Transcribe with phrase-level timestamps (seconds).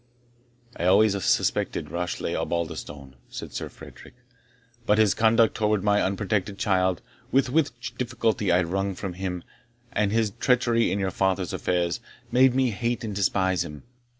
[0.75, 4.15] "I always suspected Rashleigh Osbaldistone," said Sir Frederick;
[4.87, 9.43] "but his conduct towards my unprotected child, which with difficulty I wrung from her,
[9.93, 11.99] and his treachery in your father's affairs,
[12.31, 13.83] made me hate and despise him.